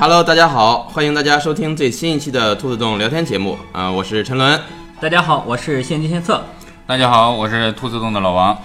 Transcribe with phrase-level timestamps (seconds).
[0.00, 4.60] Hello，大家好，欢迎大家收听最新一期的兔子洞聊天节目啊、我是陈伦。
[5.00, 6.40] 大家好，我是现金献策。
[6.86, 8.56] 大家好，我是兔子洞的老王。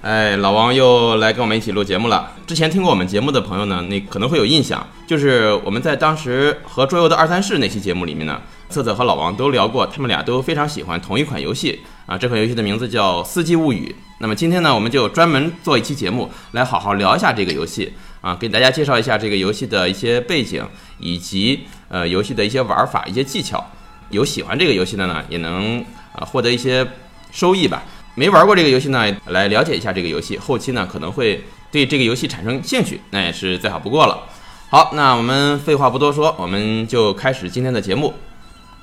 [0.00, 2.32] 哎，老王又来跟我们一起录节目了。
[2.48, 12.18] 之前听过我们节目的朋友呢，那可能会有印象，就是我们在当时和桌游的二三事那期节目里面呢，策策和老王都聊过，他们俩都非常喜欢同一款游戏啊。
[12.18, 13.94] 这款游戏的名字叫《四季物语》。
[14.18, 20.66] 那么今天呢，我们就专门做一期节目来好好聊一下这个游戏啊，给大家介绍一下这个游戏的一些背景，
[20.98, 23.62] 以及呃游戏的一些玩法、一些技巧。
[24.08, 25.80] 有喜欢这个游戏的呢，也能
[26.14, 26.86] 啊获得一些
[27.30, 27.82] 收益吧。
[28.14, 34.22] 没玩过这个游戏呢，来了解一下这个游戏，后期呢可能会对这个游戏产生兴趣，那也是最好不过了。
[34.68, 38.14] 好，那我们废话不多说，我们就开始今天的节目。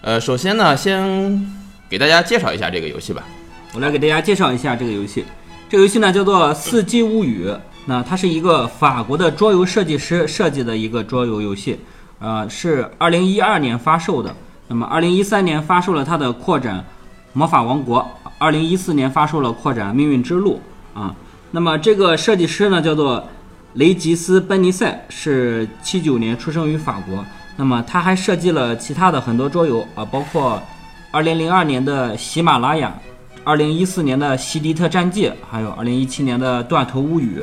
[0.01, 1.55] 呃，首先呢，先
[1.87, 3.23] 给大家介绍一下这个游戏吧。
[3.73, 5.23] 我来给大家介绍一下这个游戏。
[5.69, 7.47] 这个游戏呢叫做《四季物语》，
[7.89, 11.79] 那它是一个法国的桌游设计师设计的一个桌游游戏，
[12.19, 14.31] 呃，是二零一二年发售的。
[14.67, 16.77] 那么二零一三年发售了它的扩展
[17.33, 17.99] 《魔法王国》，
[18.37, 20.61] 二零一四年发售了扩展《命运之路》
[20.99, 21.15] 啊。
[21.49, 23.27] 那么这个设计师呢叫做
[23.73, 27.25] 雷吉斯·班尼塞，是七九年出生于法国。
[27.55, 30.61] 那么他还设计了其他的很多桌游啊，包括
[31.09, 32.95] 二零零二年的喜马拉雅。
[33.43, 37.39] 二零一四年的《西迪特战记》，还有二零一七年的《断头物语》，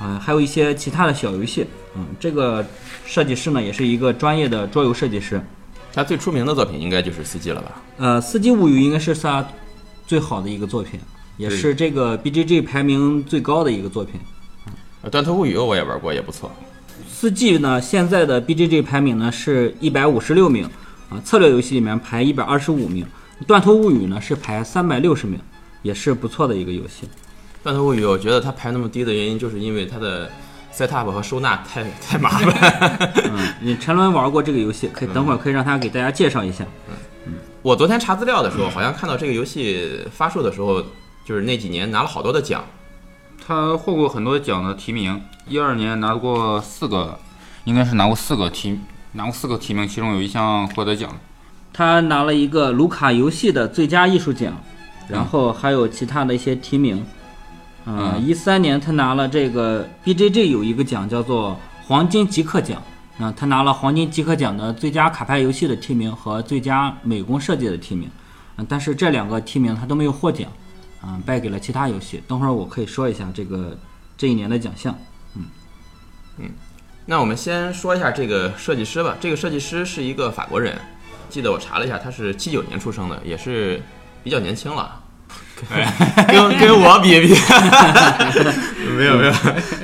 [0.00, 1.64] 啊、还有一些其他的小游戏。
[1.94, 2.66] 嗯，这个
[3.04, 5.40] 设计师呢，也是一个专业的桌游设计师。
[5.92, 7.82] 他最出名的作品应该就是《四季》了吧？
[7.98, 9.46] 呃，《四季物语》应该是他
[10.06, 10.98] 最好的一个作品，
[11.36, 14.18] 也是这个 BGG 排名最高的一个作品。
[15.02, 16.50] 呃《断头物语》我也玩过，也不错。
[17.08, 20.64] 四季呢，现在的 BGG 排名呢是一百五十六名，
[21.08, 23.04] 啊，策略游戏里面排一百二十五名。
[23.46, 25.40] 断头物语呢是排三百六十名，
[25.82, 27.06] 也是不错的一个游戏。
[27.62, 30.30] 《断头物语》我觉得它排那么低的原因，就是因为它的
[30.74, 33.12] setup 和收纳太太麻烦。
[33.24, 36.64] 嗯，你陈伦玩过这个游戏，可以等会儿可以让他给大家介绍一下。
[36.88, 36.94] 嗯
[37.62, 40.82] 我昨天查资料的时候，好像看到这个游戏发售的时候，
[41.26, 42.64] 就是那几年拿了好多的奖。
[43.46, 47.18] 他获过很多奖的提名，一二年拿过四个，
[47.64, 48.80] 应该是拿过四个提，
[49.12, 51.14] 拿过四个提名，其中有一项获得奖。
[51.70, 54.58] 他拿了一个卢卡游戏的最佳艺术奖，
[55.08, 56.96] 然后还有其他的一些提名。
[56.96, 57.06] 嗯，
[57.86, 62.82] 嗯一三年他拿了这个 BJJ 有一个奖叫做黄金极客奖，
[63.18, 68.08] 啊，他拿了黄金极客奖的最佳卡牌游戏的提名和最佳美工设计的提名，
[68.56, 70.50] 嗯，但是这两个提名他都没有获奖，
[71.00, 72.22] 啊，败给了其他游戏。
[72.28, 73.76] 等会儿我可以说一下这个
[74.16, 74.96] 这一年的奖项。
[75.34, 75.44] 嗯
[76.38, 76.50] 嗯
[77.06, 79.16] 那我们先说一下这个设计师吧。
[79.18, 80.78] 这个设计师是一个法国人，
[81.28, 83.82] 记得我查了一下，他是七九年出生的，也是
[84.22, 85.02] 比较年轻了。
[86.28, 87.34] 跟跟我比比，
[88.96, 89.32] 没有没有，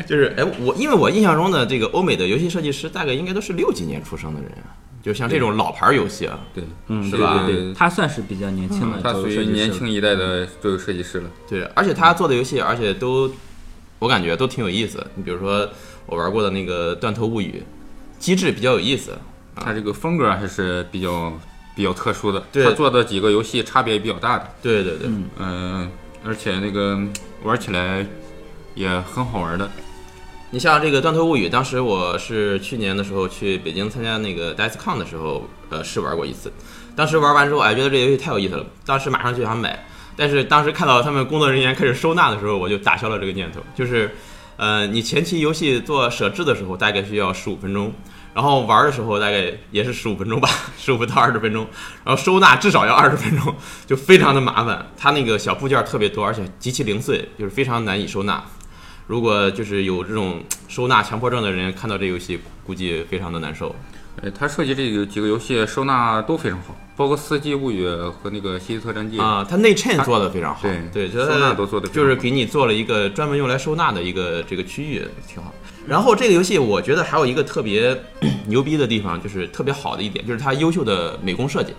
[0.07, 4.51] 就是哎，我因为我印象中的这个欧美的游戏设计师大概应该都是六几年出生的人，
[5.03, 11.31] 就像这种老牌游戏啊，对，嗯，是吧对对对，他算是比较年轻的他属于年轻一代的桌游设计师了。
[11.49, 13.31] 对，而且他做的游戏，而且都
[13.99, 15.05] 我感觉都挺有意思。
[15.15, 15.69] 你比如说
[16.07, 17.63] 我玩过的那个《断头物语》，
[18.23, 19.17] 机制比较有意思。
[19.59, 21.33] 他这个风格还是比较
[21.77, 24.51] 比较特殊的，对他做的几个游戏差别也比较大的。
[24.63, 25.89] 对对对，嗯、
[26.25, 26.99] 而且那个
[27.45, 28.05] 玩起来
[28.75, 29.71] 也很好玩的。
[30.51, 36.51] 你像这个《断头物语》，当时我是去年的时候去北京参加那个 DICECON 的时候，呃，试玩过一次。
[36.95, 39.87] 当时玩完之后，哎，觉得这游戏太有意思了，当时马上就想买。
[40.17, 43.61] 但是当时看到他们工作人员开始收纳的时候，我就打消了这个念头。
[43.75, 44.11] 就是，
[44.57, 47.93] 呃，你前期游戏做设置的时候，大概需要十五分钟，
[48.37, 51.67] 然后玩的时候大概也是十五分钟吧， 十五到二十分钟，
[52.05, 53.55] 然后收纳至少要二十分钟，
[53.87, 54.87] 就非常的麻烦。
[54.95, 58.45] 它那个小部件特别多，而且极其零碎，就是非常难以收纳。
[59.07, 63.75] 如果就是有这种收纳强迫症的人，看到这游戏估计非常的难受。
[64.23, 75.53] 呃，他设计这个几个游戏收纳都非常好，包括《四季物语》和那个《西斯特战记》啊，它内衬做的非常好，对对，收纳都做得非常好就是给你做了一个专门用来收纳的一个这个区域，挺好。
[75.87, 77.97] 然后这个游戏我觉得还有一个特别
[78.49, 81.75] 牛逼的地方，就是特别好的一点，就是它优秀的美工设计。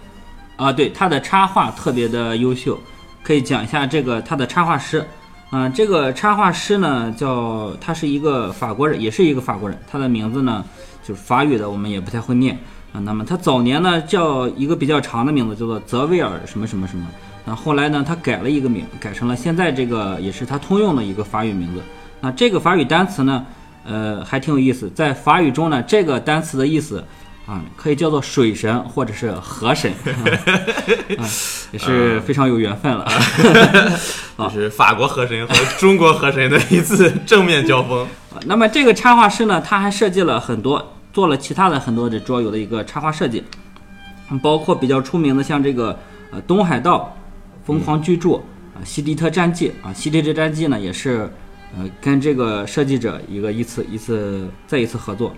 [0.58, 2.80] 啊，对，它的插画特别的优秀，
[3.24, 5.06] 可以讲一下这个它的插画师。
[5.50, 10.64] 啊、这个插画师呢叫他是一个法国人，也是一个法国人，他的名字呢
[11.08, 12.58] 就是法语的，我们也不太会念
[12.92, 13.00] 啊。
[13.00, 17.08] 那么他早年呢叫一个比较长的名字，叫做泽维尔什么什么什么。
[17.46, 21.82] 那后来呢，他改了一个名，改成了现在这个也是他通用的一个法语名字。
[22.20, 23.46] 那这个法语单词呢，
[23.86, 27.02] 呃，还挺有意思，在法语中呢，这个单词的意思
[27.46, 29.90] 啊，可以叫做水神或者是河神，
[31.18, 31.24] 啊，
[31.72, 33.08] 也是非常有缘分了。
[34.38, 38.04] 就是法国河神和中国河神的一次正面交锋。
[38.04, 43.44] 啊那么这个插画师呢，他还设计了很多做了其他的很多的桌游的一个插画设计，
[44.30, 45.98] 嗯包括比较出名的像这个
[46.30, 47.18] 呃《东海道》
[47.66, 51.28] 《疯狂巨著》啊，《西迪特战记》啊，《西迪特战记》呢也是
[51.76, 55.34] 呃跟这个设计者一个一次一次再一次合作，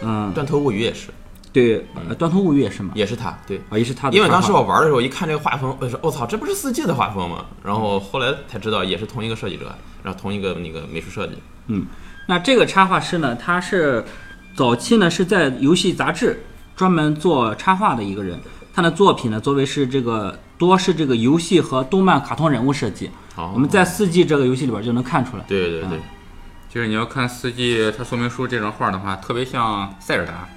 [0.00, 1.10] 嗯，断头物语也是，
[1.52, 3.60] 对，呃，断头物语也是嘛，也是他，对。
[3.68, 7.44] 啊，也是他的，因为当时我玩的时候，一看这个画风，我说我操，这不是四季的画风吗？
[7.62, 9.66] 然后后来才知道，也是同一个设计者，
[10.02, 11.34] 然后同一个那个美术设计。
[11.66, 11.84] 嗯
[12.30, 14.04] 那这个插画师呢，他是
[14.58, 16.42] 早期呢是在游戏杂志
[16.74, 18.36] 专门做插画的一个人，
[18.74, 25.44] 他的作品呢作为是这个多是这个游戏和动漫卡通人物设计，好，我们在四季这个游戏里边就能看出来。
[25.46, 26.00] 对对对，
[26.68, 30.48] 就是你要看四季它说明书这张画的话，特别像塞尔达。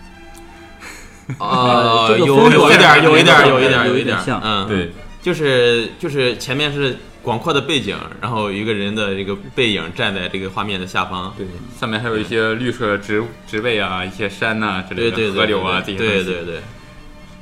[1.37, 11.33] 呃， 有有一点儿，有一点儿，有有一点儿，有一点像嗯，对，就是就是前面是广阔的背景，然后一个人的这个背影站在这个画面的下方。
[11.37, 11.45] 对，
[11.79, 15.97] 上面还有一些绿色植植被啊，一些山呐、之类的，对对对，河流啊这些。
[15.97, 16.61] 对对对，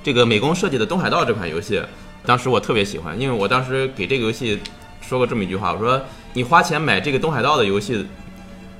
[0.03, 1.81] 这个美工设计的《东海道》这款游戏，
[2.25, 4.59] 当时我特别喜欢，因为我当时给这个游戏
[5.01, 6.01] 说过这么一句话，我说
[6.33, 8.05] 你花钱买这个《东海道》的游戏。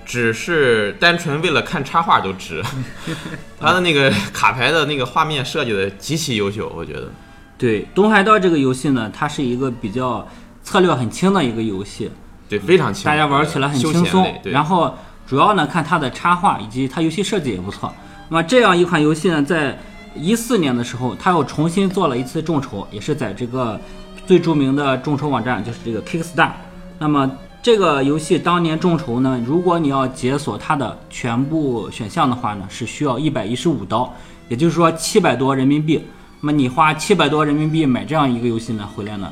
[0.06, 2.64] 只是单纯为了看插画都值，
[3.62, 7.12] 它的那个卡牌的那个画面设计的极其优秀，我觉得。
[7.60, 10.28] 对，《东海道》这个游戏呢，它是一个比较
[10.64, 12.12] 策略很轻的一个游戏，
[12.48, 14.94] 对，非常轻，大家玩起来很轻松然后
[15.28, 17.94] 主要呢看它的插画以及它游戏设计也不错。
[18.30, 19.78] 那么这样一款游戏呢，在
[20.16, 23.80] 一四年的时候，它又重新做了一次众筹，也是在这个
[24.26, 26.52] 最著名的众筹网站，就是这个 Kickstarter。
[26.98, 27.32] 那么
[27.62, 34.14] 这个游戏当年众筹呢，如果你要解锁它的全部选项的话呢，是需要一百一十五刀，
[34.48, 36.04] 也就是说七百多人民币。
[36.42, 39.32] 那么你花七百多人民币买这样一个游戏呢，回来呢，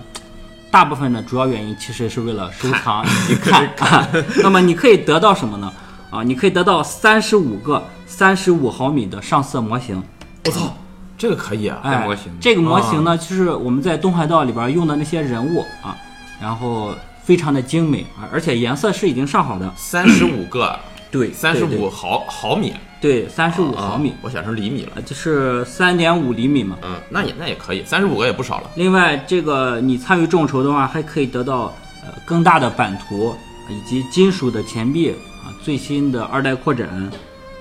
[0.77, 3.67] 大部分的主要原因其实是为了收藏以及 看。
[3.79, 4.07] 啊
[4.43, 5.73] 那么你可以得到什么呢？
[6.11, 10.03] 啊，你可以得到三十五个三十五毫米的上色模型。
[10.45, 10.77] 我操，
[11.17, 11.79] 这个可以啊！
[11.81, 15.97] 哎模型，这个模型呢，就是我们在东海道里边用的那些人物啊，
[16.39, 19.73] 然后非常的精美啊，而且颜色是已经上好的。
[19.75, 20.77] 三十五个，
[21.09, 24.93] 对，三十五毫毫米，对，三十五毫米啊，我想成厘米了。
[24.95, 26.77] 呃就是三点五厘米嘛。
[26.81, 28.71] 嗯，那也那也可以，三十五个也不少了。
[28.75, 31.73] 另外，这个你参与众筹的话，还可以得到
[32.03, 33.35] 呃更大的版图
[33.69, 35.11] 以及金属的钱币
[35.43, 36.89] 啊，最新的二代扩展，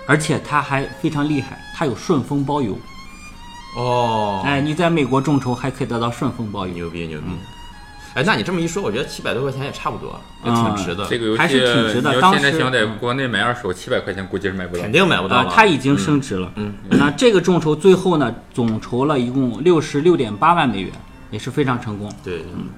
[0.06, 2.78] 而且它还非常厉害，它有顺丰包邮。
[3.76, 6.72] 哦哎，你在美国众筹还可以得到顺丰包邮。
[6.72, 7.26] 牛逼牛逼！
[8.16, 11.06] 哎，那你这么一说，我觉得七百多块钱也差不多，也嗯挺值的。
[11.06, 14.90] 这个游戏还是挺值的要当时现在想在嗯国内买二手，七百块钱估计是买不到肯。
[14.90, 16.50] 定买不到呃，它已经升值了。
[16.56, 20.90] 嗯，那这个众筹最后呢，总筹了一共六十六点八万美元，
[21.30, 22.10] 也是非常成功。
[22.24, 22.68] 对，嗯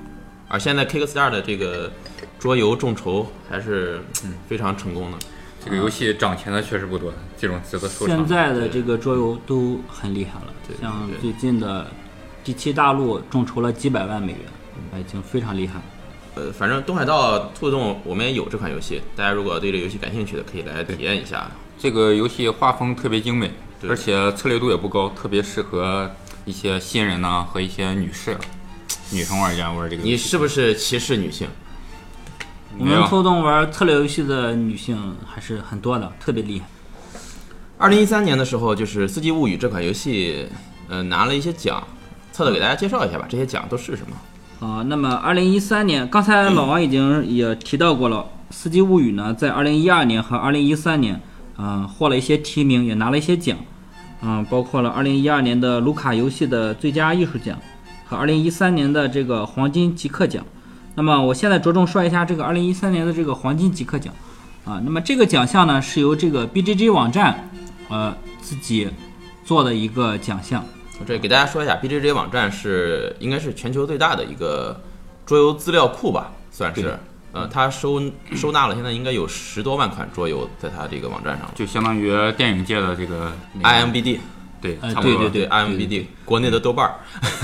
[0.48, 1.92] 而现在 Kickstarter 的这个
[2.40, 5.18] 桌游众筹还是嗯非常成功的。
[5.64, 8.16] 这个游戏涨钱的确实不多，这种值得收藏。
[8.16, 11.86] 现在的这个桌游都很厉害了，像最近的
[12.42, 14.40] 第七大陆众筹了几百万美元，
[14.98, 15.82] 已经非常厉害了。
[16.34, 21.50] 呃，反正东海道兔子洞我们也有这款游戏，大家如果对这游戏感兴趣的，可以来体验一下。
[21.78, 23.50] 这个游戏画风特别精美，
[23.88, 26.10] 而且策略度也不高，特别适合
[26.44, 28.36] 一些新人呐、和一些女士、
[29.10, 30.02] 女生玩家玩这个。
[30.02, 31.48] 你是不是歧视女性？
[32.78, 36.66] 我们偷洞玩策略游戏的女性还是很多的，特别厉害。
[37.78, 40.48] 二零一三年的时候，就是《四季物语》这款游戏，
[40.88, 41.82] 呃，拿了一些奖。
[42.32, 44.16] 策策给大家介绍一下吧，这些奖都是什么？
[44.60, 48.16] 啊，那么二零一三年，刚才老王已经也提到过了，
[48.50, 51.20] 《司机物语》呢，在二零一二年和二零一三年，
[51.58, 53.56] 嗯、获了一些提名，也拿了一些奖，
[54.20, 57.56] 嗯、包括了二零一二年的卢卡游戏的最佳艺术奖
[58.04, 60.44] 和二零一三年的这个黄金极客奖。
[60.96, 64.12] 那么我现在着重说一下这个二零一三年的这个黄金极客奖，
[64.64, 67.48] 啊，那么这个奖项呢是由这个 BGG 网站，
[67.88, 68.88] 呃，自己
[69.44, 70.64] 做的一个奖项。
[71.00, 74.80] 我这给大家说一下，BGG 网站是应该是全球最大的一个
[75.24, 76.98] 桌游资料库吧，算是。
[77.30, 78.02] 呃，它收
[78.34, 81.52] 收纳了现在应该有十多万款桌游在它这个网站上了。
[81.54, 83.30] 就相当于电影界的这个
[83.62, 84.18] IMBD，
[84.62, 85.18] 对，呃差不多。
[85.18, 86.94] 对对对 IMBD，国内的豆瓣儿，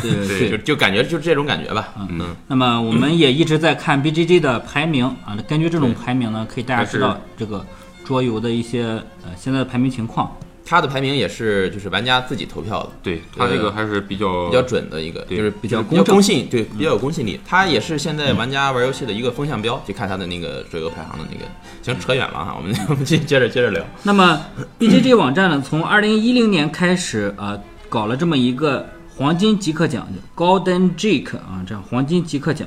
[0.00, 1.92] 对对 就就感觉就是这种感觉吧。
[2.08, 7.64] 嗯，那么我们也一直在看 BGG 的排名啊，根据这种排名呢，可以大家知道这个
[8.06, 8.84] 桌游的一些
[9.22, 10.34] 呃现在的排名情况。
[10.64, 12.90] 它的排名也是就是玩家自己投票的。
[13.02, 17.38] 对，它这个还是比较比较准的一个，就是比较就是比较公信，对，比较有公信力。
[17.46, 21.44] 它也是现在玩家玩游戏的一个风向标，就看它的那个桌游排行的那个。
[21.82, 23.84] 行，扯远了哈，我们 我们接接着接着聊。
[24.02, 24.40] 那么
[24.78, 32.66] BGG 网站呢，从二零一零年开始啊、呃搞了这么一个黄金极客奖，Golden Geek 啊，这样黄金极客奖。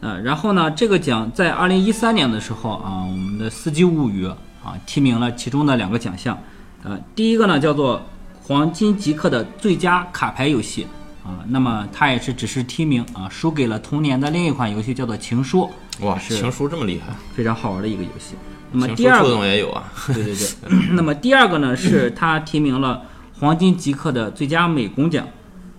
[0.00, 4.26] 呃，然后呢，这个奖在二零一三年的时候啊，我们的《司机物语》
[4.62, 6.38] 啊提名了其中的两个奖项，
[6.82, 8.00] 呃，第一个呢叫做
[8.42, 10.86] 黄金极客的最佳卡牌游戏
[11.24, 15.70] 啊，那么它也是只是提名啊，输给了同年的另一款游戏叫做《情书》，
[16.06, 18.34] 哇，是情书这么厉害，非常好玩的一个游戏。
[18.72, 19.92] 那么第二个，动也有啊。
[20.06, 20.46] 对对对，
[20.94, 23.02] 那么第二个呢是他提名了
[23.38, 25.26] 黄金极客的最佳美工奖，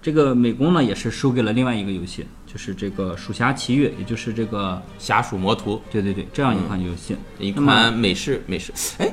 [0.01, 7.15] 这个美工呢也是输给了另外一个游戏，就是这个《鼠侠奇遇》，也就是这个侠鼠魔图对对对这样一款游戏。
[7.39, 9.11] 一款美式美式，哎，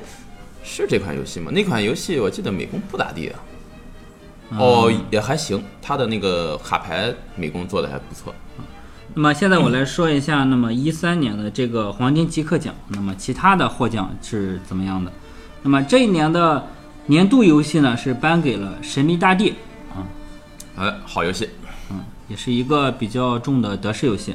[0.69, 1.51] 是这款游戏吗？
[1.51, 3.41] 那款游戏我记得美工不咋地啊。
[4.59, 8.35] 哦，也还行，它的那个卡牌美工做的还不错。
[9.15, 15.11] 那么现在我来说一下，那么一三年的这个黄金极客奖，那么其他的获奖是怎么样的？
[15.63, 16.67] 那么这一年的
[17.07, 19.51] 年度游戏呢是颁给了《神秘大地》，
[20.77, 21.49] 哎，好游戏，
[21.91, 24.35] 嗯也是一个比较重的德式游戏。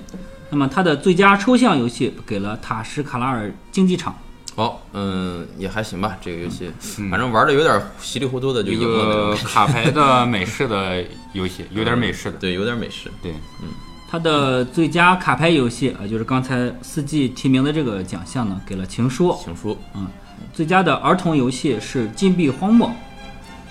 [0.50, 4.14] 那么它的最佳抽象游戏给了《塔什卡拉尔竞技场》。
[4.56, 6.18] 哦，嗯，也还行吧。
[6.22, 6.72] 这个游戏，
[7.10, 9.36] 反正玩的有点稀里糊涂的就一个。
[9.44, 12.38] 卡牌的美式的游戏，有点美式的。
[12.38, 13.10] 对，有点美式。
[13.22, 13.32] 对，
[13.62, 13.70] 嗯
[14.10, 19.32] 它的最佳卡牌游戏啊，就是刚才四季提名的这个奖项呢，给了《情书》。
[19.44, 20.08] 情书嗯
[20.54, 22.88] 最佳的儿童游戏是《禁闭荒漠》。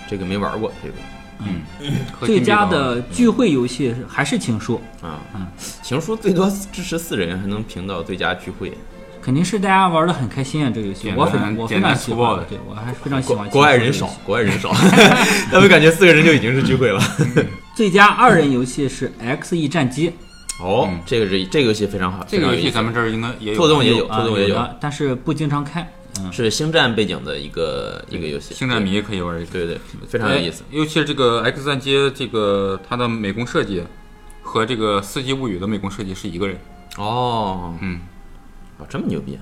[0.09, 0.95] 这个没玩过，这个
[1.39, 1.61] 嗯
[2.25, 4.81] 最佳的聚会游戏还是《情书》。
[5.05, 5.47] 啊嗯，
[5.81, 8.77] 情书最多支持四人，还能评到最佳聚会。
[9.23, 13.49] 肯定是大家玩的很开心啊，这个游戏我非单简常我非常喜欢的，对我还是非常喜欢。
[13.49, 14.73] 国外人少，，国外人少，
[15.49, 17.01] 他们感觉四个人就已经是聚会了。
[17.73, 20.11] 最佳二人游戏是 X E 战机，
[20.59, 23.57] 哦嗯，这个是这个游戏非常好，这个游戏咱们这儿应该也有。
[23.57, 25.89] 兔洞也有，啊兔洞也有，的，但是不经常开。
[26.19, 28.53] 嗯，是星战背景的一个一个游戏。
[28.53, 29.51] 星战迷可以玩一个。
[29.51, 30.63] 对对，对非常有意思。
[30.69, 33.81] 哎尤其是这个 X 战机，这个它的美工设计
[34.41, 36.55] 和这个《四季物语》的美工设计是一个人。
[36.97, 38.01] 哦，嗯，
[38.83, 39.37] 哦，这么牛逼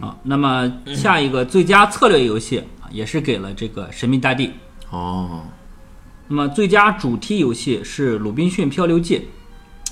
[0.00, 0.06] 啊！
[0.06, 4.48] 啊，那么下一个最佳策略游戏啊也是给了这个《神秘大地》。
[4.90, 5.42] 哦，
[6.28, 9.28] 那么最佳主题游戏是《鲁滨逊漂流记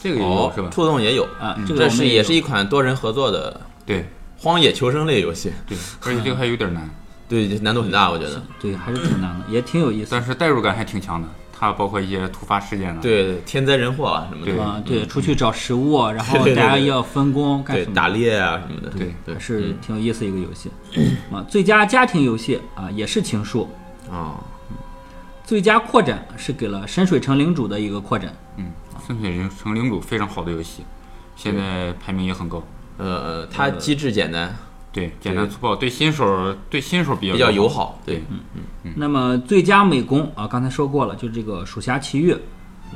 [0.01, 0.69] 这个也有哦是吧？
[0.71, 4.07] 触动也有，》啊，这是也是一款多人合作的对
[4.39, 6.89] 荒野求生类游戏，对，而且这个还有点难，
[7.27, 8.43] 对，难度很大，我觉得。
[8.61, 10.09] 对，还是挺难的，也挺有意思。
[10.11, 11.27] 但是代入感还挺强的。
[11.59, 13.01] 它包括一些突发事件呢。
[13.03, 17.95] 对，天灾人祸啊什么的，对啊，对，出去找食物，然后大家要分工干对什么？
[17.95, 20.71] 打猎啊什么的，对对还是挺有意思一个游戏。
[21.33, 23.69] 啊，最佳家庭游戏啊也是情书，
[24.11, 24.37] 哦，
[25.45, 28.33] 最佳扩展是给了深水城领主的一个扩展。
[28.57, 28.71] 嗯，
[29.07, 30.83] 深水城领主非常好的游戏，
[31.37, 32.63] 现在排名也很高。
[32.99, 34.57] 呃，它机制简单，
[34.97, 37.69] 对，简单粗暴，对新手对新手比较比较友友。
[37.69, 38.39] 好，对，嗯
[38.85, 42.33] 嗯那么最佳美工啊，刚才说过了，就这个《蜀侠奇遇》，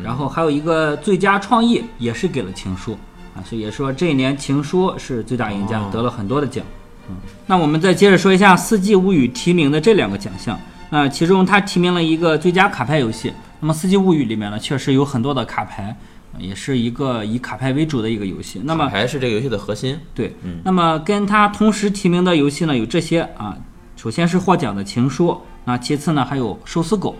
[0.02, 2.97] 然后还有一个最佳创意也是给了情书
[3.37, 6.64] 啊，所以也说这一年情书是最大赢家，哦得了很多的奖。
[7.11, 7.16] 嗯，
[7.47, 10.59] 那我们再接着说一下《四季物语》提名的这两个奖项。
[10.88, 13.30] 那其中它提名了一个最佳卡牌游戏。
[13.61, 15.95] 那么《四季物语》里面呢，确实有很多的卡牌，
[16.38, 18.60] 也是一个以卡牌为主的一个游戏。
[18.64, 20.34] 那么卡牌是这个游戏的核心，对，
[20.64, 23.56] 那么跟它同时提名的游戏呢有这些啊，
[23.96, 25.28] 首先是获奖的《情书》，
[25.64, 27.16] 那其次呢还有《寿司狗》，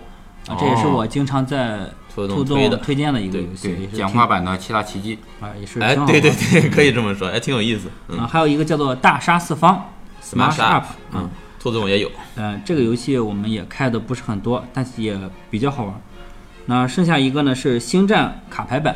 [0.51, 1.79] 啊，这也是哦我经常在
[2.13, 2.27] 推
[2.67, 5.17] 的推荐的一个游戏，简化版的七大奇迹。
[5.39, 7.89] 啊，也是哎对对对，可以这么说，哎，挺有意思。
[8.09, 9.89] 嗯啊，还有一个叫做《大杀四方》
[10.35, 15.17] ，Smash Up，Up，嗯，兔洞也有，呃，这个游戏我们也开的不是很多，但是也
[15.49, 16.01] 比较好玩。
[16.71, 18.95] 那剩下一个呢是《星战》卡牌版，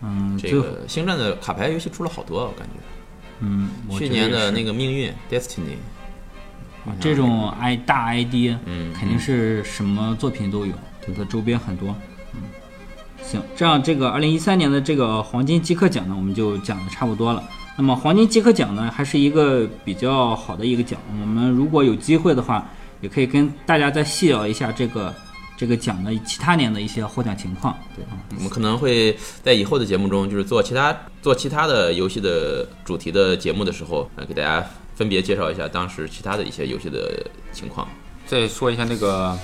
[0.00, 2.74] 嗯，这个星战的卡牌游戏出了好多，我感觉。
[3.40, 5.74] 嗯，去年的那个命运 Destiny，
[6.86, 10.72] 啊这种 i 大 ID，嗯肯定是什么作品都有，
[11.04, 11.92] 它的周边很多。
[12.34, 12.42] 嗯，
[13.20, 17.42] 行，这样这个二零一三年的这个黄金极客奖呢，我们就讲的差不多了。
[17.76, 21.00] 那么黄金极客奖呢，还是一个比较好的一个奖。
[21.20, 22.64] 我们如果有机会的话，
[23.00, 25.12] 也可以跟大家再细聊一下这个
[25.58, 27.76] 这个奖的其他年的一些获奖情况。
[27.96, 37.88] 对啊，我们可能会在以后的节目中，就是做其他做其他的游戏的主题的节目的时候，呃，给大家分别介绍一下当时其他的一些游戏的情况。
[38.24, 39.36] 再说一下那个，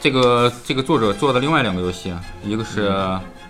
[0.00, 2.92] 这个这个作者做的另外两个游戏，啊，一个是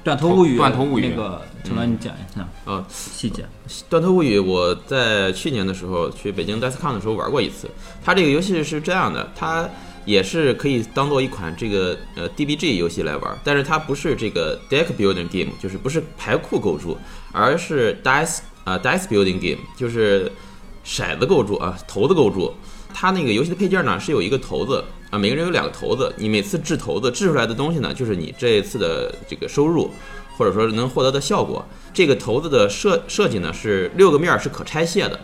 [0.05, 3.43] 断头物语，断头物语那个，陈老你讲一下呃，细节。
[3.89, 7.69] 《断头物语》我在去年的时候去北京 DESCON 的时候玩过一次。
[8.05, 9.69] 它这个游戏是这样的，它
[10.05, 16.97] 也是可以当做一款这个呃 DBG 游戏来玩，但是它不是这个 deck building game，就是不是牌库构筑，
[17.33, 20.31] 而是 dice 啊、dice building game，就是
[20.85, 22.55] 骰子构筑啊骰子构筑。
[22.93, 29.91] 它那个游戏的配件呢是有一个骰子啊，每个人有两个骰子，你每次掷骰子掷出来的东西呢，就是你这一次的这个收入。
[30.37, 31.63] 或者说能获得的效果。
[31.93, 35.21] 这个骰子的设设计呢是六个面是可拆卸的，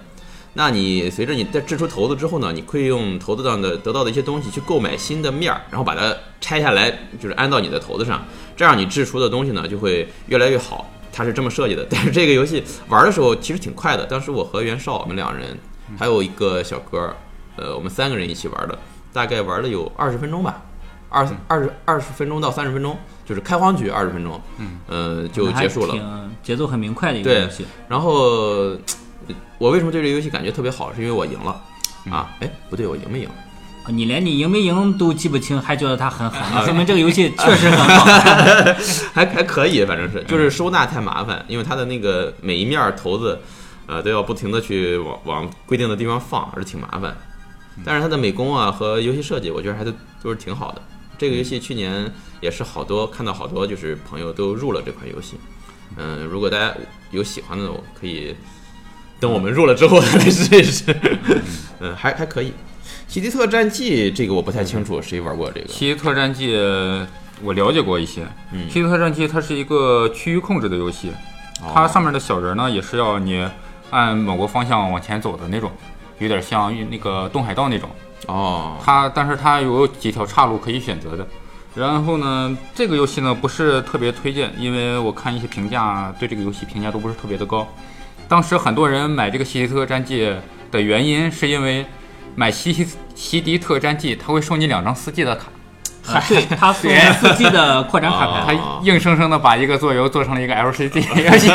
[0.57, 8.25] 那你随着你在掷出骰子之后呢，你可以用骰子上的得到的一些东西去购买新的面儿，然后把它拆下来，就是安到你的骰子上，
[8.57, 10.91] 这样你掷出的东西呢就会越来越好。
[11.13, 11.87] 它是这么设计的。
[11.91, 15.59] 但是这个游戏玩的时候其实挺快的，当时我和袁绍我们两人，
[15.99, 17.17] 还有一个小哥儿，
[17.57, 18.79] 呃，我们三个人一起玩的，
[19.13, 20.63] 大概玩了有二十分钟吧，
[21.11, 22.97] 二二十二十分钟到三十分钟，
[23.27, 25.93] 就是开荒局二十分钟，嗯，呃，就结束了。
[25.93, 27.67] 挺节奏很明快的一个游戏。
[27.89, 28.77] 然后
[29.59, 31.63] 我为什么对这个游戏感觉特别好，是因为我赢了
[32.11, 32.31] 啊？
[32.41, 33.29] 哎，不对，我赢没赢？
[33.29, 38.05] 啊你连你赢没赢都记不清，还觉得它很好，那说明这个游戏确实很好。
[39.15, 43.39] 还还可以，反正是，就是收纳太麻烦，因为它的那个每一面儿骰子，
[43.87, 47.17] 呃，都要不停的去往往规定的地方放，而且挺麻烦。
[47.85, 50.83] 但是它的美工啊和游戏设计，我觉得还都都是挺好的。
[51.17, 55.37] 这个游戏去年也是好多看到好多就是朋友都入了这款游戏。
[55.97, 56.75] 嗯，如果大家
[57.13, 58.35] 有喜欢的，我可以
[59.19, 60.97] 等我们入了之后来试一试。
[61.81, 62.53] 嗯，还还可以。
[63.09, 65.67] 奇迪特战记这个我不太清楚，谁玩过这个？
[65.69, 66.55] 奇特战记
[67.43, 68.27] 我了解过一些。
[68.53, 71.13] 嗯奇特战记它是一个区域控制的游戏，
[71.63, 73.49] 哦它上面的小人呢也是要你
[73.91, 75.71] 按某个方向往前走的那种，
[76.19, 77.89] 有点像那个东海道那种。
[78.27, 81.27] 哦，它但是它有几条岔路可以选择的。
[81.75, 87.69] 然后呢，这个游戏呢不是特别推荐，因为我看一些评价对这个游戏评价都不是特别的高。
[88.29, 90.27] 当时很多人买这个《西迪特战记》
[90.71, 91.87] 的原因是因为
[92.35, 95.47] 买西西西迪特战记，他会送你两张四 G 的卡，
[96.13, 98.55] 啊对， 他送四 G 的扩展卡哦牌。
[98.55, 100.97] 他硬生生的把一个桌游做成了一个 LCD
[101.31, 101.49] 游戏。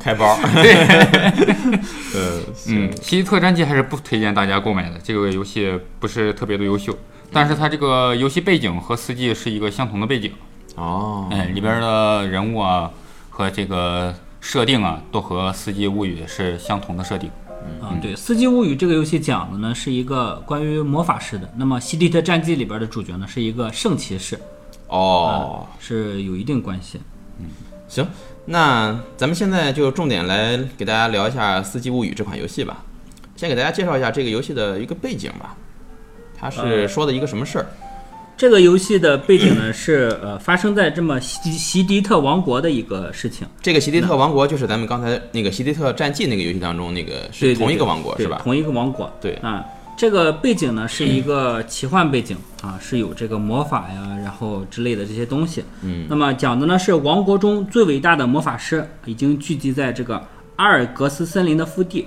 [0.00, 0.38] 开包。
[0.54, 0.74] 对，
[2.14, 6.96] 呃嗯，《西迪特战记》还是不推荐大家购买的，这个游戏不是特别的优秀。
[7.32, 10.32] 但是它这个游戏背景和四 G 是一个相同的背景，
[10.76, 12.90] 哦，哎，里边的人物啊
[13.30, 14.14] 和这个
[14.48, 17.30] 设定啊，都和《四季物语》是相同的设定。
[17.82, 21.52] 嗯，对，《四季物语》这个游戏讲的呢是一个关于魔法师的。
[21.58, 24.40] 那么《西地特战记》里边的主角呢是一个圣骑士，
[24.86, 26.98] 哦，是有一定关系。
[27.38, 27.44] 嗯
[27.88, 28.08] 行，
[28.46, 32.82] 那咱们现在就重点来给大家聊一下《四季物语》这款游戏吧。
[33.36, 35.54] 先给大家介绍一下这个游戏的一个背景吧。
[36.34, 37.66] 它是说的一个什么事儿？
[38.38, 48.40] 这个游戏的背景呢是呃发生在这么西西迪特王国的一个事情，这个席迪特王国就是咱们刚才那个《席迪特战记》那个游戏当中那个是同一个对王国是吧？
[48.44, 49.12] 同一个王国。
[49.20, 49.64] 对啊，
[49.96, 55.64] 这个背景呢是一个奇幻背景啊，是有这个魔法呀，然后之类的这些东西。
[55.82, 60.24] 嗯，那么讲的呢是王国中最伟大的魔法师已经聚集在这个
[60.54, 62.06] 阿尔格斯森林的腹地，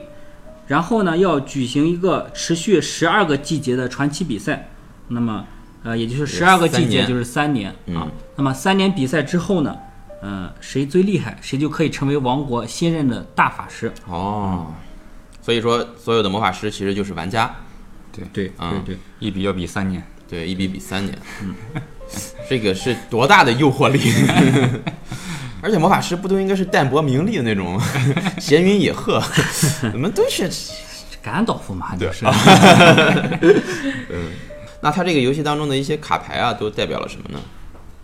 [0.65, 4.69] 然后呢要举行一个持续十二个季节的传奇比赛。
[5.09, 5.45] 那么
[5.83, 8.11] 呃，也就是十二个季节就是三年啊嗯。
[8.35, 9.75] 那么三年比赛之后呢，
[10.21, 13.91] 呃，谁最厉害，谁就可以成为王国新任的大法师。
[14.07, 14.71] 哦，
[15.41, 17.53] 所以说所有的魔法师其实就是玩家，
[18.11, 18.97] 对对嗯对。
[19.19, 21.55] 一比要比三年，对，一比比三年，嗯，
[22.49, 23.99] 这个是多大的诱惑力！
[25.63, 27.79] 而且魔法师不都应该是淡泊名利的那种
[28.39, 29.21] 闲云野鹤？
[29.93, 30.49] 我们都是
[31.21, 32.25] 甘道夫嘛，就是。
[34.81, 37.39] 那它这个游戏当中的一些卡牌啊，都代表了什么呢？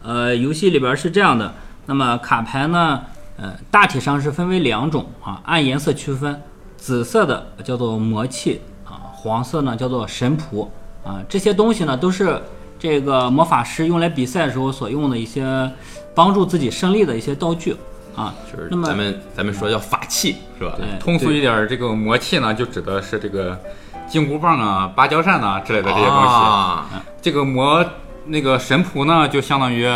[0.04, 1.54] 呃，游戏里边是这样的，
[1.88, 3.02] 那么卡牌呢，
[3.36, 6.42] 呃，大体上是分为两种啊，按颜色区分，
[6.78, 10.68] 紫色的叫做魔器啊，黄色呢叫做神仆
[11.04, 12.42] 啊，这些东西呢都是
[12.80, 15.70] 这个魔法师用来比赛的时候所用的一些
[16.14, 17.76] 帮助自己胜利的一些道具
[18.16, 18.34] 啊。
[18.50, 20.78] 就是咱们咱们说叫法器是吧？
[20.80, 23.60] 哎通俗一点，这个魔器呢，就指的是这个
[24.08, 26.28] 金箍棒啊、芭蕉扇呐、之类的这些东西。
[26.28, 26.86] 啊，
[27.22, 27.86] 这个魔
[28.26, 29.88] 那个神仆呢，就相当于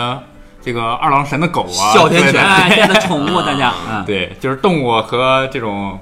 [0.62, 2.50] 这个二郎神的狗啊， 哮天犬之类的。
[2.50, 6.00] 哎，现在的 宠物大家嗯，对，就是动物和这种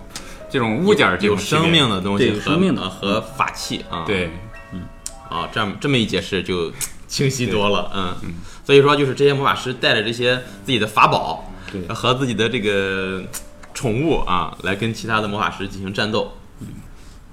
[0.49, 4.31] 这种物件儿这有种区别生命的东西有生命的呃和法器啊，对，
[4.73, 4.81] 嗯。
[5.29, 6.71] 啊，这样这么一解释就
[7.07, 8.33] 清晰多了，嗯，
[8.65, 11.87] 所以说就是这些魔法师带着这些自己的法宝，对。
[11.93, 13.21] 和自己的这个
[13.73, 16.33] 宠物啊，来跟其他的魔法师进行战斗。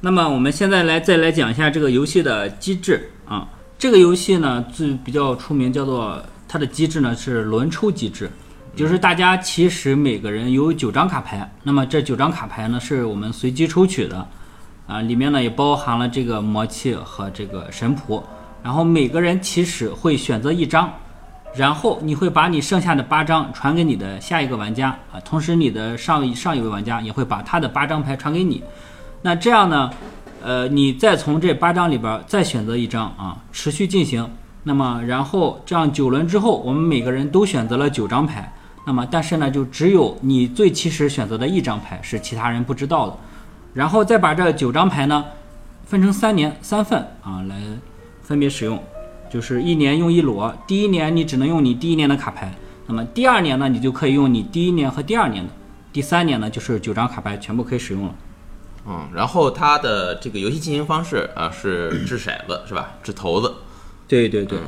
[0.01, 3.49] 那么我们现在来再来讲一下这个游戏的机制啊。
[3.79, 8.31] 这个游戏呢，最比较出名，叫做它的机制呢是轮抽机制，
[8.75, 14.27] 就是大家其实每个人有九张卡牌，那么这九张卡牌呢是我们随机抽取的，
[14.87, 18.23] 啊，里面呢也包含了这个魔器和这个神仆，
[18.63, 20.91] 然后每个人起始会选择一张，
[21.55, 28.63] 然后你会把你剩下的八张传给你的下一个玩家啊，同时你的上一上一位玩家也会把他的八张牌传给你。
[29.23, 29.91] 那这样呢，
[30.43, 34.29] 呃，你再从这八张里边再选择一张啊，持续进行。
[34.63, 38.53] 那么，然后这样九轮之后，我们每个人都选择了九张牌。
[38.85, 43.17] 那么，但是呢，就只有你最起始选择的一张牌是其他人不知道的。
[43.75, 45.25] 然后再把这九张牌呢
[45.85, 47.57] 分成三年三份啊来
[48.23, 48.83] 分别使用，
[49.31, 52.53] 就是一年用一摞，第一年你只能用你第一年的卡牌，
[52.87, 55.51] 那么第二年呢你就可以用你第一年和第二年的，
[55.93, 58.15] 第三年呢就是九张卡牌全部可以使用了。
[58.89, 62.95] 嗯，然后它的这个游戏进行方式啊是掷骰子是吧？
[63.03, 63.55] 掷骰子。
[64.09, 64.59] 对对对，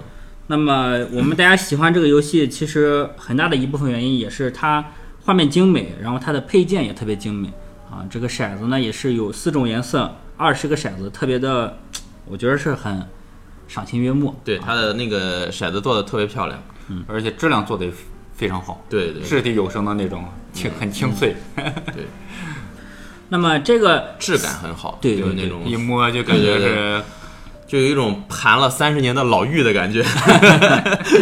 [0.49, 4.85] 那么我们大家喜欢这个游戏，其实很大的一部分原因也是它
[5.25, 7.49] 画面精美，然后它的配件也特别精美
[7.91, 8.05] 啊。
[8.11, 11.79] 这个骰子呢也是有四种颜色，二十个骰子，特别的，
[12.27, 13.07] 我觉得是很
[13.69, 14.35] 赏心悦目。
[14.45, 16.61] 对，它的那个骰子做的特别漂亮。
[16.89, 17.93] 嗯而且质量做的也
[18.35, 21.37] 非常好，对对，掷地有声的那种，清很清脆，
[23.31, 27.03] 那么这个质感很好，对对就是那种一摸就感觉是
[27.67, 30.03] 就有一种盘了三十年的老玉的感觉。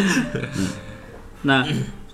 [1.43, 1.67] 那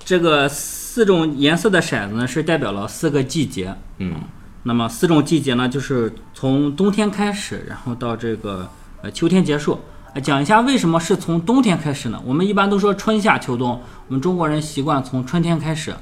[0.04, 3.74] 这个四种颜色的骰子呢，是代表了四个季节。
[3.98, 4.14] 嗯，
[4.62, 8.68] 那么四种季节呢，就是从冬天开始，然后到这个
[9.02, 9.80] 呃秋天结束。
[10.14, 12.20] 呃讲一下为什么是从冬天开始呢？
[12.26, 15.94] 我们一般都说春夏秋冬，我们中国人习惯从春天开始。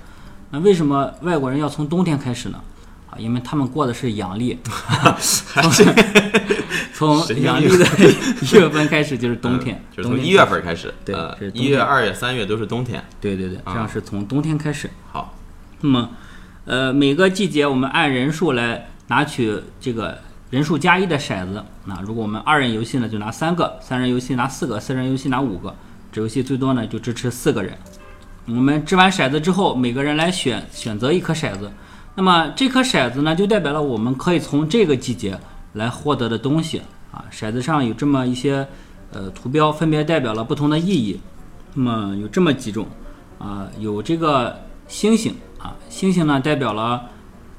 [0.51, 2.61] 那为什么外国人要从冬天开始呢？
[3.11, 4.59] 啊，因为他们过的是阳历，
[6.95, 7.85] 从 阳历的
[8.43, 11.15] 一月份开始就是冬天，嗯就是从一月份开始，对
[11.53, 13.03] 一月、二月、三月都是冬天。
[13.21, 14.89] 对对对，这样啊是从冬天开始。
[15.11, 15.35] 好，
[15.81, 16.11] 那么，
[16.67, 20.19] 呃，每个季节我们按人数来拿取这个
[20.51, 21.65] 人数加一的骰子。
[21.87, 25.75] 那如果我们二人游戏呢，就拿三个；三人游戏拿四个；四人游戏拿五个。
[26.13, 27.77] 这游戏最多呢就支持四个人。
[28.47, 31.71] 我们掷完骰子之后，每个人来选选择一颗骰子。
[32.15, 35.39] 那么这颗骰子呢，就代表了我们可以从这个季节
[35.75, 37.25] 来获得的东西啊。
[37.31, 38.67] 骰子上有这么一些
[39.13, 41.21] 呃图标，分别代表了不同的意义。
[41.75, 42.87] 那么有这么几种
[43.39, 47.01] 啊，有这个星星啊，星星呢代表了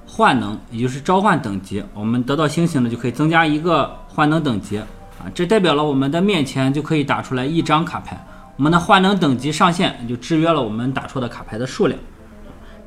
[0.06, 1.84] 幻能，也就是召唤等级。
[1.94, 8.22] 我们得到星星呢，就可以增加一个幻能等级啊，这代表了我们的面前就可以打出来一张卡牌。
[8.58, 11.98] 我们的幻能等级上限就制约了我们打出的卡牌的数量。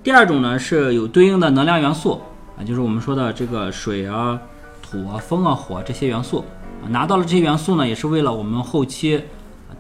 [0.05, 2.21] 第二种呢是有对应的能量元素
[2.59, 4.39] 啊，就是我们说的这个水啊、
[4.83, 6.45] 土啊、风啊、火这些元素
[6.83, 9.19] 啊，拿到了这些元素呢，也是为了我们后期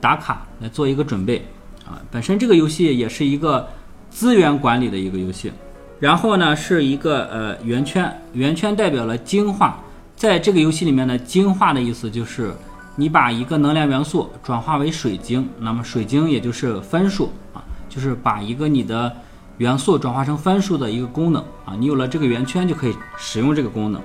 [0.00, 1.46] 打卡来做一个准备
[1.84, 2.00] 啊。
[2.10, 3.68] 本身这个游戏也是一个
[4.08, 5.52] 资源管理的一个游戏，
[6.00, 9.78] 然后呢是一个呃圆圈，圆圈代表了精化，
[10.16, 12.50] 在这个游戏里面呢，精化的意思就是
[12.96, 19.14] 你把一个能量元素转化为水晶，那么水晶也就是分数啊，就是把一个你的
[19.58, 21.74] 元素转化成分数的一个功能啊。
[21.78, 24.00] 你有了这个圆圈就可以使用这个功能。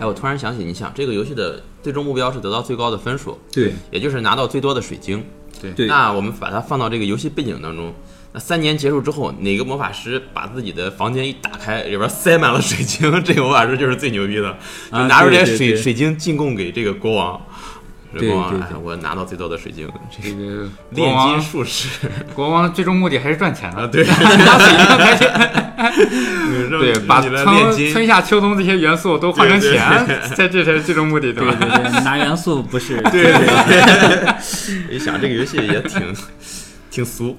[0.00, 5.24] 哎，我突然想起，你想这个游戏的最终目标是得到最高的分数，对也就是拿到最多的水晶。
[5.58, 7.94] 对那我们把它放到这个游戏背景当中，
[8.32, 14.54] 那三年结束之后，哪个魔法师把自己的房间一打开，里边塞满了水晶， 这个魔法师就是最牛逼的，
[14.90, 17.40] 就啊拿出这些水水晶进贡给这个国王。
[18.18, 21.88] 这对国王，对哎，我拿到最多的水晶，这个炼金，术士
[22.34, 24.72] 国王最终目的还是赚钱啊，的，对，拿水
[25.18, 29.78] 晶对，把春金，春夏秋冬这些元素都换成对对。
[29.78, 31.54] 钱，在这才是最终目的，对吧？
[31.60, 33.24] 对对对，拿元素不是对。
[33.24, 34.34] 对对，
[34.96, 36.14] 一想这个游戏也挺
[36.90, 37.36] 挺俗，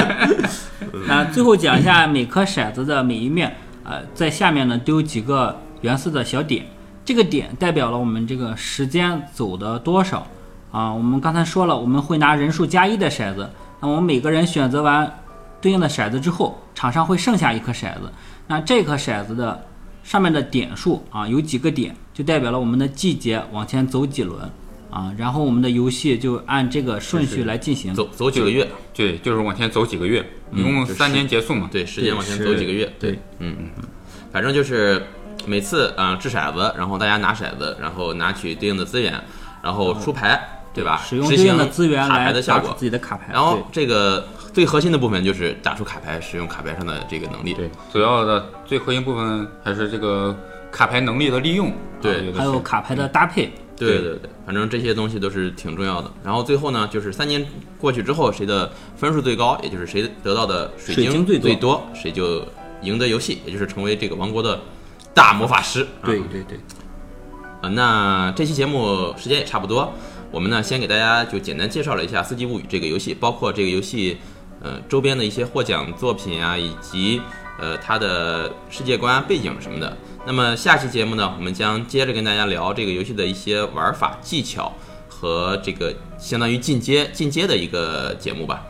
[1.06, 6.64] 那最后讲一下每颗骰子的每一面，呃，在下面呢都有几个元素的小点，
[7.04, 10.26] 这个点代表了我们这个时间走的多少。
[10.70, 10.92] 啊。
[10.92, 13.48] 我们刚才说了，我们会拿人数加一的骰子，
[13.80, 15.20] 那我们每个人选择完
[15.60, 18.10] 对应的骰子之后，场上会剩下一颗骰子，
[18.46, 19.66] 那这颗骰子的
[20.02, 24.50] 上面的点数啊有几个点，就代表了我们的季节往前走几轮。
[24.90, 27.92] 啊，然后我们的游戏就按这个顺序来进行。
[27.92, 28.64] 走走几个月，
[28.94, 31.68] 对，就是往前走几个月，一共三年结束嘛。
[31.72, 33.70] 对，时间往前走几个月，对，嗯嗯，
[34.30, 35.04] 反正就是
[35.46, 39.12] 每次啊、呃掷骰子，然后大家拿骰子，然后拿取对应的资源，
[39.62, 41.00] 然后出牌，对吧？
[41.04, 42.84] 使用对应的资源卡牌来的效果打出自。
[42.84, 43.32] 己的卡牌。
[43.32, 47.54] 然后这个最核心的部分就是打出卡牌，使用卡牌上的这个能力。
[47.54, 50.36] 对，主要的最核心部分还是这个
[50.70, 51.72] 卡牌能力的利用。
[52.00, 56.10] 对还有卡牌的搭配，对对对，反正这些东西都是挺重要的。
[56.22, 57.42] 然后最后呢，就是三年
[57.80, 62.46] 过去之后，谁的分数最高，也就是谁得到的水水晶最多最多，谁就
[62.82, 64.60] 赢得游戏，也就是成为这个王国的
[65.14, 65.82] 大魔法师。
[66.02, 66.58] 啊对对对，
[67.62, 69.92] 呃，那这期节目时间也差不多，
[70.30, 74.18] 我们呢先给大家就简单介绍了一下《四季物语》这个游戏，包括这个游戏
[74.60, 77.22] 呃周边的一些获奖作品啊，以及
[77.58, 79.96] 呃它的世界观、背景什么的。
[80.26, 84.72] 那么下期节目呢，我们将接着跟大家聊这个游戏的一些玩法、技巧
[85.08, 88.64] 和这个相当于进阶进阶的一个节目吧。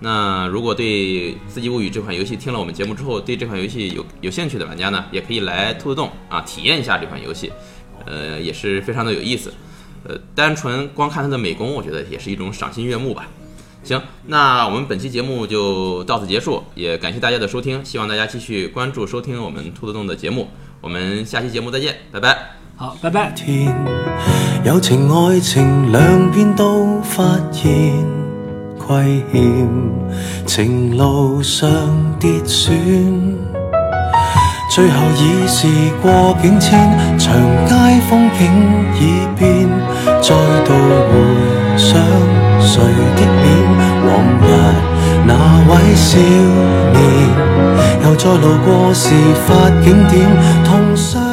[0.00, 7.52] 那如果对《四季物语》这款游戏听了我们节目之后，对这款游戏有有兴趣的玩家呢，也可以来兔子洞啊体验一下这款游戏，
[8.06, 9.52] 呃，也是非常的有意思。
[10.04, 13.28] 呃，单纯光看它的美工，我觉得也是一种赏心悦目吧。
[13.82, 20.48] 行，那我们本期节目就到此结束，也感谢大家的收听，希望大家继续关注收听我们兔子洞的节目，
[20.80, 22.52] 我们下期节目再见，拜拜。
[22.76, 23.30] 好，拜拜。
[23.32, 23.66] 天
[24.64, 28.19] 友情愛情兩邊都發現
[28.86, 29.68] 亏欠，
[30.46, 31.68] 情路上
[32.18, 32.72] 跌损，
[34.74, 35.68] 最后已是
[36.02, 37.74] 过境迁，长街
[38.08, 38.40] 风景
[38.98, 39.68] 已变，
[40.20, 40.72] 再度
[41.08, 41.12] 回
[41.76, 42.00] 想
[42.60, 42.82] 谁
[43.16, 43.48] 的脸，
[44.06, 44.08] 往
[44.40, 44.48] 日
[45.26, 45.30] 那
[45.68, 46.18] 位少
[46.92, 46.98] 年，
[48.04, 49.14] 又再路过事
[49.46, 49.48] 发
[49.84, 50.26] 景点，
[50.64, 51.29] 痛伤。